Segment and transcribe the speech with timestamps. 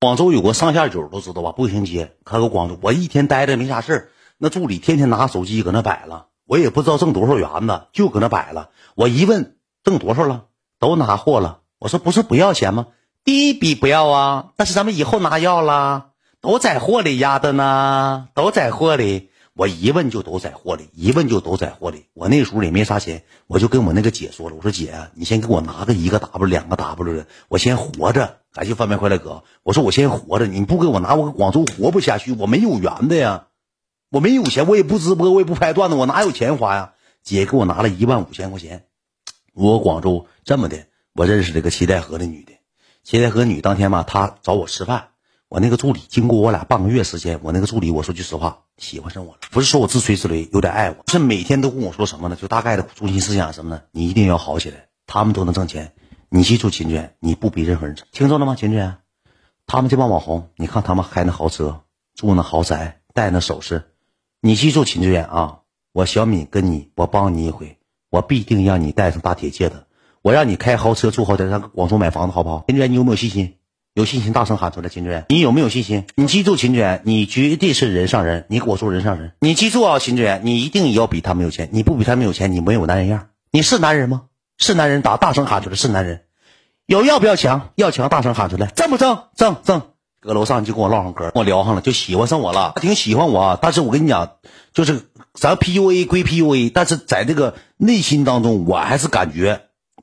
[0.00, 1.52] 广州有个上下九都知道吧？
[1.52, 8.70] 步行街，开个广州，我一天待着没啥事儿，那助理天天拿手机搁那摆了，我也不知道挣多少元子，就搁那摆了。
[8.94, 10.44] 我一问挣多少了，
[10.78, 11.58] 都拿货了。
[11.78, 12.86] 我说不是不要钱吗？
[13.24, 19.28] 第一笔不要啊，但是咱们以后拿要了，都在货里压的呢，都在货里。
[19.60, 22.06] 我一问就都在货里，一问就都在货里。
[22.14, 28.38] 我那时候也没啥钱，我就跟我那个姐说了，我说姐，你先给我拿个一个 W 两个 W 的，我先活着。
[28.54, 33.48] 感谢方便快乐哥，我说我先活着，你不给我拿，我广州活不下去，我没有缘的呀，
[34.08, 36.94] 我没有钱，我也不直播，我也不拍段子，我哪有钱花呀？
[37.22, 38.86] 姐给我拿了一万五千块钱，
[39.52, 42.52] 我广州这么的，我认识这个七代河的女的，
[43.04, 45.09] 七代河女当天吧，她找我吃饭。
[45.50, 49.40] 我那个助理，经过我俩半个月时间，我那个助理，我说句实话，喜欢上我了。
[49.50, 52.36] 不是说我自吹自擂，有点爱我，是每天都跟我说什么呢？
[52.40, 53.82] 就大概的中心思想什么呢？
[53.90, 55.92] 你一定要好起来，他们都能挣钱，
[56.28, 58.54] 你记住秦娟，你不比任何人差，听着了吗？
[58.54, 58.98] 秦娟，
[59.66, 61.80] 他们这帮网红，你看他们开那豪车，
[62.14, 63.90] 住那豪宅，戴那首饰，
[64.40, 65.62] 你记住秦志远啊！
[65.90, 67.76] 我小敏跟你，我帮你一回，
[68.08, 69.82] 我必定让你戴上大铁戒指，
[70.22, 72.62] 我让你开豪车住豪宅，上广州买房子，好不好？
[72.68, 73.56] 秦志远，你有没有信心？
[74.00, 76.06] 有信心大声喊出来，秦志远，你有没有信心？
[76.14, 78.46] 你记住，秦志远，你绝对是人上人。
[78.48, 81.68] 你给我说人上人，你记住啊，秦志远，你一定要比他们有钱。
[81.72, 83.28] 你不比他们有钱，你没有男人样。
[83.52, 84.22] 你是男人吗？
[84.56, 86.22] 是男人，打大声喊出来，是男人。
[86.86, 87.72] 有要不要强？
[87.74, 89.24] 要强，大声喊出来，挣不挣？
[89.36, 89.82] 挣挣。
[90.22, 92.72] 搁楼上就跟我唠上嗑，跟我聊上了，就喜欢上我了。
[92.74, 94.36] 他挺喜欢我，但是我跟你讲，
[94.72, 95.02] 就是
[95.34, 99.62] 咱 PUA 归 PUA，但是在这个内心当中，我还是感觉。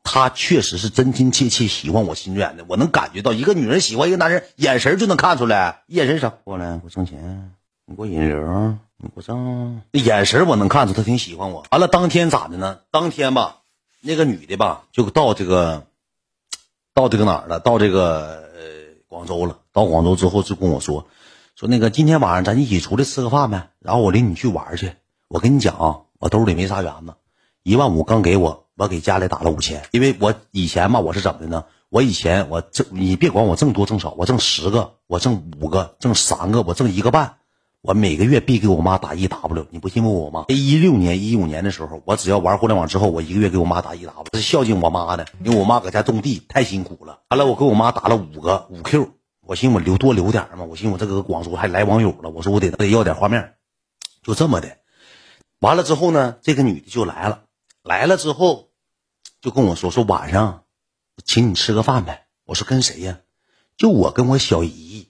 [0.09, 7.51] 他确实是真真切切喜欢我心远的，我能感觉到一个女人喜欢一个男人，眼神就能看出来，眼神啥过来，给我挣钱，
[7.85, 11.65] 你给我引流，你给我挣，那眼神我能看出他挺喜欢我。
[11.71, 12.79] 完了，当天咋的呢？
[12.89, 13.57] 当天吧，
[13.99, 15.87] 那个女的吧，就到这个，
[16.93, 17.59] 到这个哪儿了？
[17.59, 18.61] 到这个呃
[19.09, 19.57] 广州了。
[19.73, 21.05] 到广州之后就跟我说，
[21.57, 24.93] 说那个今天晚上咱一起出来吃个饭呗，然后我领你去玩去。
[25.27, 27.13] 我跟你讲啊，我兜里没啥元子，
[27.61, 28.66] 一万五刚给我。
[28.77, 31.65] 我给家里打了五千，因为我以前嘛，我是怎么的呢？
[31.89, 37.37] 我以前我挣，你别管我挣多挣少，我挣十个，我挣五个，挣三个，我挣一个半，
[37.81, 39.65] 我每个月必给我妈打一 W。
[39.71, 40.45] 你不信问我妈？
[40.49, 47.21] 一六年、一五年的时候，我只要玩互联网之后，我一个月给我妈打一 W，是孝敬我妈的，因为我妈搁家种地太辛苦了。
[47.29, 49.09] 完了，我给我妈打了五个五 Q，
[49.41, 53.55] 我寻思我留多留点嘛，我寻思我这个广州还来网友了，我说我得得要点画面，
[54.21, 54.77] 就这么的。
[55.59, 57.45] 完了之后呢，这个女的就来了，
[57.81, 58.66] 来了之后。
[59.47, 60.65] 就跟我说说晚上，
[61.15, 62.25] 我请你吃个饭呗。
[62.43, 63.19] 我说跟谁呀？
[63.77, 65.07] 就我跟我小姨。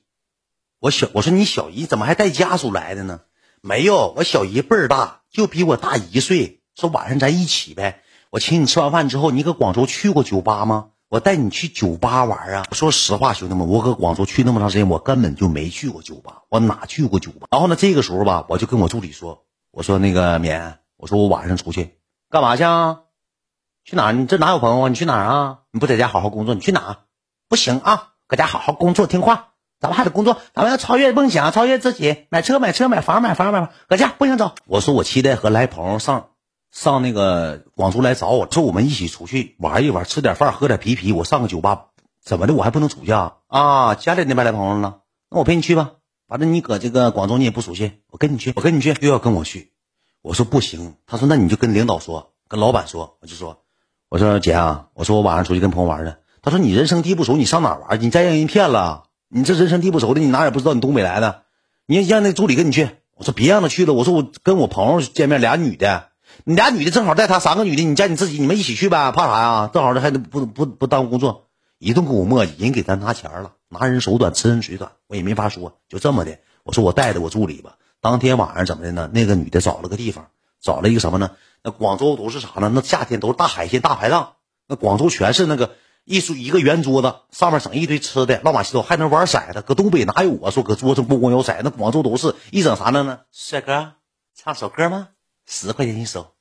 [0.78, 3.22] 我小我说你小姨怎么还带家属来的呢？
[3.62, 6.62] 没有，我小姨辈儿大，就比我大一岁。
[6.76, 8.04] 说晚上咱一起呗。
[8.30, 10.90] 我请你吃完饭之后，你搁广州去过酒吧吗？
[11.10, 12.68] 我带你去酒吧玩啊。
[12.74, 16.44] 说实话，兄弟们，我搁广州去那么长时间，我根本就没去过酒吧。
[16.50, 17.48] 我哪去过酒吧？
[17.50, 21.98] 然后呢，这个时候吧，我就跟我助理说，我说那个棉，我说我晚上出去
[22.30, 23.00] 干嘛去啊？
[23.88, 24.12] 去哪？
[24.12, 24.90] 你这哪有朋友啊？
[24.90, 25.60] 你去哪啊？
[25.72, 26.98] 你不在家好好工作，你去哪？
[27.48, 29.54] 不行啊，搁家好好工作听话。
[29.80, 33.70] 咱们还得工作，咱们要超越梦想，超越自己，买车买车买房买房买房。
[33.88, 34.56] 搁家不想走。
[34.66, 36.32] 我说我期待和来朋友上
[36.70, 41.14] 上那个广州来找我，说我们一起出去玩一玩，吃点饭，喝点啤啤。
[41.14, 41.86] 我上个酒吧，
[42.22, 42.54] 怎么的？
[42.54, 43.36] 我还不能出去啊？
[43.48, 45.00] 啊，家里那边来朋友了，
[45.30, 45.92] 那我陪你去吧。
[46.28, 49.72] 反正你搁这个广州你也不熟悉，我跟你去，我跟你去，又要跟我去。
[50.22, 53.64] 我说不行，他说那你就跟领导说，跟老板说，我就说。
[54.10, 56.14] 我说姐啊，我说我晚上出去跟朋友玩去。
[56.42, 58.00] 他说你人生地不熟，你上哪玩？
[58.00, 61.44] 你再让人骗了，你这人生地不熟的，你哪也不知道你东北来的。
[61.86, 62.90] 你让那助理跟你去。
[63.16, 63.92] 我说别让他去了。
[63.92, 66.06] 我说我跟我朋友见面，俩女的，
[66.46, 69.70] 你俩女的正好带他三个女的，你加你自己，你们一起去呗，怕啥呀？
[69.74, 71.48] 正好这还不不不耽误工作，
[71.78, 76.38] 一顿跟我磨叽，人给咱拿钱了，拿人手短，吃人嘴短，我也没法说，就这么的。
[76.64, 77.76] 我说我带着我助理吧。
[78.00, 79.10] 当天晚上怎么的呢？
[79.12, 80.28] 那个女的找了个地方，
[80.62, 81.32] 找了一个什么呢？
[81.64, 82.72] 那广州都是啥呢？
[82.74, 84.34] 那夏天都是大海鲜、大排档。
[84.68, 89.62] 那广州全是那个一桌一个圆桌子，上面整一堆吃的，乱码七糟还能玩骰子。
[89.62, 90.52] 搁东北哪有啊？
[90.52, 91.62] 说搁桌上咣咣摇骰。
[91.64, 93.20] 那广州都是一整啥的呢？
[93.32, 93.94] 帅哥，
[94.36, 95.10] 唱首歌吗？
[95.46, 96.34] 十块钱一首。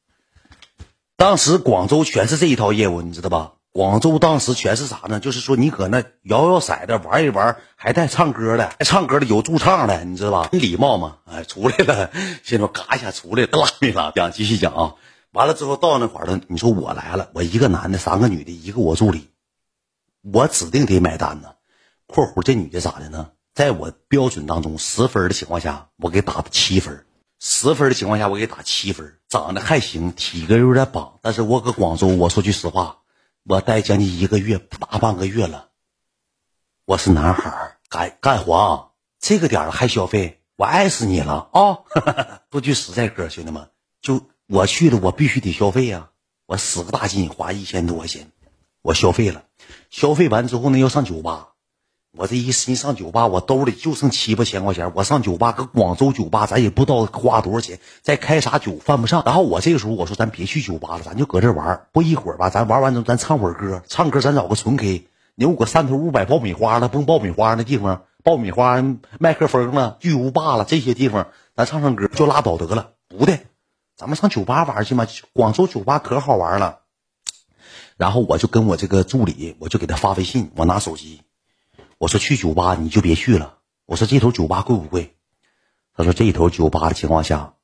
[1.16, 3.52] 当时广州全是这一套业务，你知道吧？
[3.76, 5.20] 广州当时全是啥呢？
[5.20, 10.48] 就是说你搁那摇摇骰子玩一玩，还带唱歌的，还唱歌的有驻唱的，你知道吧？
[10.50, 12.10] 礼貌嘛，哎，出来了，
[12.42, 14.12] 现在嘎一下出来了，拉没拉？
[14.12, 14.94] 讲继续讲啊。
[15.32, 19.28] 完了之后到那块儿了，你说我来了，我一个男的，三个女的，一个我助理，
[20.22, 21.50] 我指定得买单呢。
[22.06, 23.28] 括弧这女的咋的呢？
[23.52, 26.94] 在我标准当中十分的情况下，我给打七分；
[27.38, 29.16] 十分的情况下，我给打七分。
[29.28, 33.00] 长得还行，体格有点棒，但是我搁广州，我说句实话，
[33.48, 35.68] 我待将近一个月，大半个月了。
[36.84, 37.78] 我是男孩儿。
[37.88, 38.90] 干干黄，
[39.20, 41.78] 这个点儿了还消费，我爱死你了啊！
[42.50, 43.70] 说句实在嗑，兄弟们，
[44.02, 46.10] 就我去了，我必须得消费呀！
[46.46, 48.32] 我使个大劲，花一千多块钱，
[48.82, 49.44] 我消费了。
[49.90, 51.50] 消费完之后呢，要上酒吧。
[52.16, 54.92] 我这一心上酒吧，我兜里就剩七八千块钱。
[54.94, 59.22] 我上酒吧，搁广州酒吧，咱也不知道花多少钱，再开啥酒犯不上。
[59.26, 61.86] 然后我这个时候我说，咱别去酒吧了，咱就搁这玩。
[61.92, 65.08] 不一会儿吧，咱玩完之后，咱唱会儿歌，唱歌咱找个纯 K。
[65.34, 68.82] 你有个三头五百爆米花了，蹦爆米花那地方，爆米花
[69.20, 72.92] 麦克风了，巨无霸了，这些地方咱唱唱歌就拉倒得了。
[73.08, 73.38] 不的，
[73.94, 75.06] 咱们上酒吧玩去嘛。
[75.34, 76.78] 广州酒吧可好玩了。
[77.98, 81.20] 然后我就跟我这个助理，我就给他发微信，我拿手机。
[81.98, 83.58] 我说去酒吧你就别去了。
[83.86, 85.16] 我说这头酒吧贵不贵？
[85.94, 87.54] 他说这头酒吧的情况下，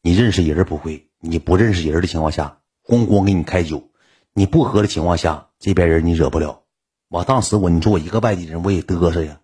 [0.00, 3.90] 你认识人不会，你不认识人的情况下，咣咣给你开酒。
[4.32, 6.62] 你不喝的情况下，这边人你惹不了。
[7.08, 9.40] 我当时我你说我一个外地人我也嘚瑟呀。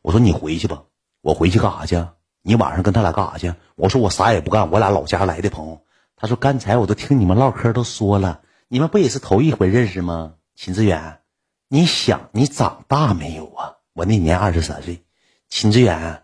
[0.00, 0.84] 我说你回去吧，
[1.20, 2.08] 我回去干啥去？
[2.40, 3.54] 你晚上跟他俩干啥去？
[3.76, 5.84] 我说我啥也不干，我俩老家来的朋友。
[6.16, 10.34] 他说刚才我都听你们唠嗑都说了，你们不也是头一回认识吗？
[10.54, 11.20] 秦志远，
[11.68, 13.76] 你想你长大没有啊？
[13.94, 15.04] 我那年二十三岁，
[15.48, 16.22] 秦志远，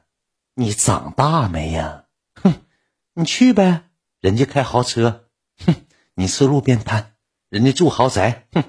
[0.54, 2.04] 你长大没呀？
[2.34, 2.54] 哼，
[3.12, 3.82] 你去呗，
[4.20, 5.26] 人家开豪车，
[5.66, 5.74] 哼，
[6.14, 7.12] 你吃路边摊，
[7.50, 8.64] 人家住豪宅，哼，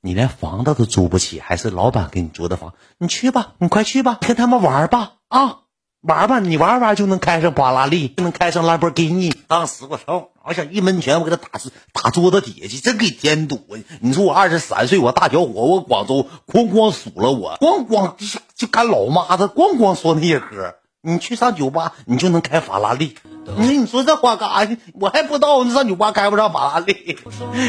[0.00, 2.74] 你连房子都租不起，还是老板给你租的房？
[2.98, 5.61] 你去吧，你快去吧，跟他们玩吧，啊，
[6.02, 9.32] 玩吧，你玩玩就能开上法拉利，就能开上兰博基尼。
[9.46, 10.30] 当时我操！
[10.44, 11.60] 我想一闷拳，我给他打
[11.92, 13.78] 打桌子底下去，真给添堵啊！
[14.00, 18.14] 你说我二十三岁，我大小伙，我广州咣咣数了我，咣咣
[18.56, 20.74] 就干老妈子，咣咣说那些嗑。
[21.04, 23.16] 你去上酒吧，你就能开法拉利。
[23.56, 24.78] 你说你说这话干啥去？
[24.94, 27.18] 我还不知道你上酒吧开不上法拉利，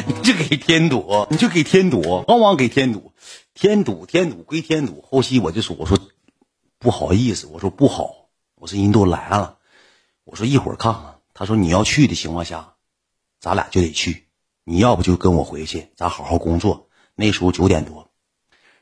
[0.07, 3.11] 你就给添堵，你就给添堵，往往给添堵，
[3.53, 5.03] 添堵添堵归添堵。
[5.07, 5.99] 后期我就说，我说
[6.79, 8.22] 不好意思，我说不好，
[8.63, 9.57] 我说人都来了，
[10.23, 11.19] 我说一会儿看看。
[11.33, 12.75] 他说：“你要去的情况下，
[13.41, 14.29] 咱俩就得去。
[14.63, 16.87] 你要不就跟我回去，咱好好工作。
[17.13, 18.09] 那时候九点多，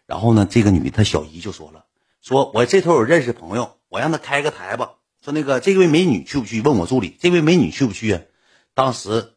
[0.05, 1.85] 然后呢，这个女她小姨就说了：
[2.21, 4.97] 说我这头有认识朋友，我让他开个台吧。
[5.19, 6.61] 说那个这位美女去不去？
[6.61, 8.21] 问我助理，这位美女去不去啊？
[8.75, 9.33] 当时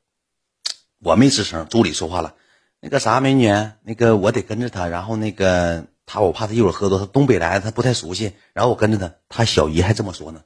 [0.98, 2.34] 我没吱声，助理说话了：
[2.80, 3.48] 那个啥美女，
[3.82, 4.88] 那个我得跟着她。
[4.88, 8.32] 然后那个他，我怕他一会儿喝多，他东北来的，他不太熟悉。
[8.52, 10.42] 然后我跟着他，他小姨还这么说呢。”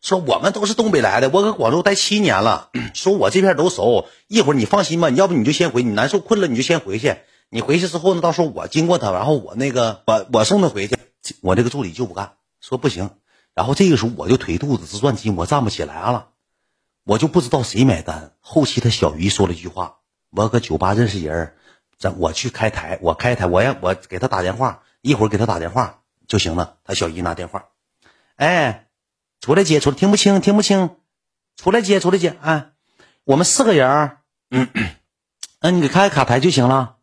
[0.00, 2.70] 说我们都是东北来的，我搁广州待七年了。
[2.94, 7.16] 说我这片都熟，一会儿你放心吧，要不你就先回，你难受困了你就先回去。
[7.50, 10.96] 你回去之后呢，到时候我经过他，然后我那个我我送他回去。
[11.42, 13.10] 我这个助理就不干，说不行。
[13.54, 16.28] 然后这个时候我就腿肚子直转筋，我站不起来了，
[17.04, 18.32] 我就不知道谁买单。
[18.40, 19.96] 后期他小姨说了一句话
[20.34, 21.52] ：“我搁酒吧认识人，
[21.98, 27.66] 咱我去开台，我开台，我让我给他打电话，一会儿给他打电话就行了。”他小姨拿电话，
[28.36, 28.86] 哎。
[29.42, 30.96] 出来接，出来听不清，听不清，
[31.56, 32.72] 出来接，出来接，哎，
[33.24, 34.18] 我们四个人，
[34.50, 34.68] 嗯，
[35.62, 36.96] 那你给开卡台就行了，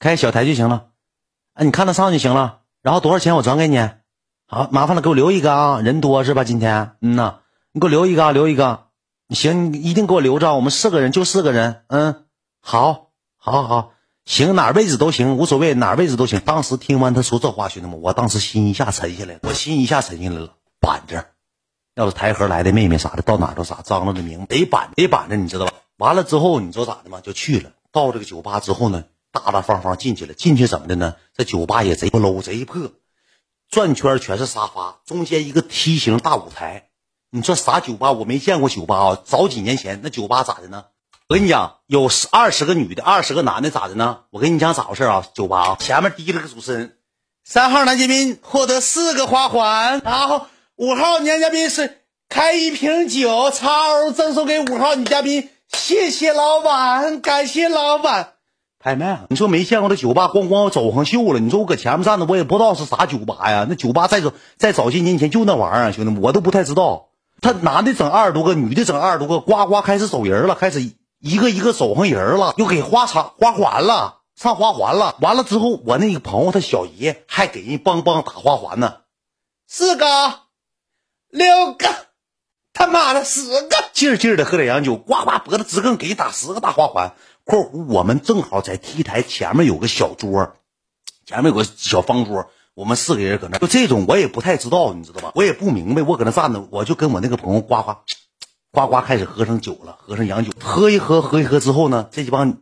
[0.00, 0.88] 开小台就行了，
[1.54, 3.78] 哎，你看得上就行了，然后多少钱我转给你，
[4.48, 6.42] 好，麻烦了，给我留一个啊，人多是吧？
[6.42, 8.88] 今天，嗯呐，你给我留一个，留一个，
[9.28, 12.26] 行，你一定给我留着，我们四个人就四个人，嗯，
[12.60, 13.91] 好，好，好，
[14.24, 16.40] 行，哪位置都行，无所谓，哪位置都行。
[16.40, 21.26] 当时听完他说这话，兄弟们，我当时心一下沉下来了，我心一下沉下来了，板着。
[21.94, 25.72] 要是台河来的妹妹啥的，到哪都啥，张罗的明得板得板着，你知道吧？
[25.98, 27.20] 完了之后，你说咋的吗？
[27.20, 27.72] 就去了。
[27.90, 30.34] 到这个酒吧之后呢，大大方方进去了。
[30.34, 31.16] 进去怎么的呢？
[31.36, 32.92] 这酒吧也贼不 low，贼破，
[33.68, 36.88] 转圈全是沙发，中间一个梯形大舞台。
[37.30, 38.12] 你说啥酒吧？
[38.12, 39.18] 我没见过酒吧啊！
[39.24, 40.84] 早几年前那酒吧咋的呢？
[41.32, 44.18] 我跟你讲，有十二十个女的，二十个男的，咋的呢？
[44.28, 45.24] 我跟你讲咋回事啊？
[45.32, 46.96] 酒吧啊，前面低了个主持人，
[47.42, 50.44] 三号男嘉宾获得四个花环，然后。
[50.76, 58.34] 五号男嘉宾是开一瓶酒，超赠送给五号女嘉宾，谢谢老板，感谢老板。
[58.78, 59.20] 拍卖啊！
[59.30, 61.40] 你说没见过这酒吧，咣咣走上秀了。
[61.40, 63.66] 你说我搁前面站着，我也不知道是啥酒吧呀。
[63.66, 67.08] 那酒吧在早在早些年前就那玩意儿，兄弟们，我都不太知道。
[67.40, 75.16] 他男的整二十多个，女的整二十多个，呱呱开始走人了，开始一个一个走上人了，又给花长花环了，上花环了。
[75.20, 78.96] 完了之后，我那个朋友他小姨还给人帮帮打花环呢，
[79.68, 80.06] 四个。
[81.28, 81.88] 六个，
[82.74, 87.14] 他妈的十个，劲儿劲儿的喝点洋酒，呱呱脖子直更，给你打十个大花环。
[87.44, 90.54] 括弧我们正好在 T 台前面有个小桌，
[91.24, 93.56] 前面有个小方桌，我们四个人搁那。
[93.56, 95.32] 就这种我也不太知道，你知道吧？
[95.36, 96.02] 我也不明白。
[96.02, 97.96] 我搁那站着，我就跟我那个朋友呱呱
[98.72, 102.56] 呱呱开始喝上酒了，喝上洋酒，喝一喝，喝一喝之后呢，这几帮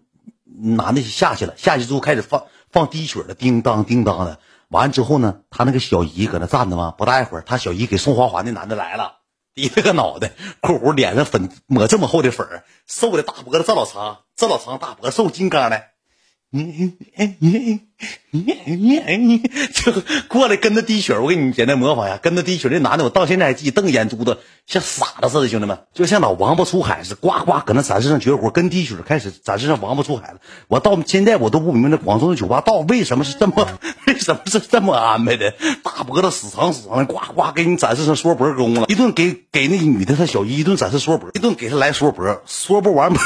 [0.45, 4.40] 男的下去了，下去之后开始放放滴血了，叮当叮当的。
[4.71, 9.19] 完之后呢，他那个小姨搁那站着嘛，不大一会儿，他小姨给送花环的男的来了，
[9.55, 15.89] 低着个脑袋，括弧脸上粉抹这么厚的粉，瘦的大脖子这老长，这老长大脖子瘦金刚的。
[16.52, 16.97] 你你
[17.38, 17.80] 你
[18.33, 19.38] 你你
[19.73, 19.92] 就
[20.26, 30.40] 过来跟着滴血，我给你简单模仿一下，跟着滴血这男的，我到现在还记，瞪眼珠子像傻子似的，兄弟们，就像老王八出海似的，呱呱搁那展示上绝活，跟滴血开始展示上王八出海了。
[30.66, 33.69] 我到现在我都不明白那广州的酒吧到为什么是这么，
[34.09, 35.54] 为什么是这么安排的？
[35.85, 43.23] 大脖子死长死长的，呱呱给你展示上缩脖功了，一顿给给那女的她小姨一顿展示缩脖，一顿给她来缩脖，缩不完脖。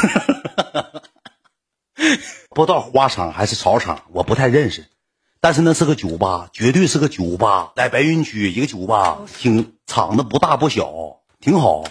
[2.55, 4.87] 不知道花场还是草场，我不太认识，
[5.41, 11.85] 但是那是个酒吧，绝对是个酒吧，在白云区一个酒吧，挺场子不大不小，挺好。